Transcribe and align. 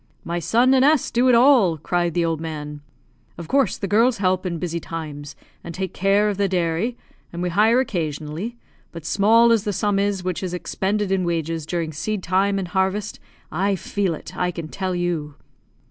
"My 0.23 0.39
son 0.39 0.73
and 0.73 0.83
S 0.83 1.11
do 1.11 1.29
it 1.29 1.35
all," 1.35 1.77
cried 1.77 2.15
the 2.15 2.25
old 2.25 2.41
man. 2.41 2.81
"Of 3.37 3.47
course 3.47 3.77
the 3.77 3.87
girls 3.87 4.17
help 4.17 4.47
in 4.47 4.57
busy 4.57 4.79
times, 4.79 5.35
and 5.63 5.75
take 5.75 5.93
care 5.93 6.27
of 6.27 6.37
the 6.37 6.49
dairy, 6.49 6.97
and 7.31 7.43
we 7.43 7.49
hire 7.49 7.79
occasionally; 7.79 8.57
but 8.91 9.05
small 9.05 9.51
as 9.51 9.63
the 9.63 9.71
sum 9.71 9.99
is 9.99 10.23
which 10.23 10.41
is 10.41 10.55
expended 10.55 11.11
in 11.11 11.23
wages 11.23 11.67
during 11.67 11.93
seed 11.93 12.23
time 12.23 12.57
and 12.57 12.69
harvest, 12.69 13.19
I 13.51 13.75
feel 13.75 14.15
it, 14.15 14.35
I 14.35 14.49
can 14.49 14.69
tell 14.69 14.95
you." 14.95 15.35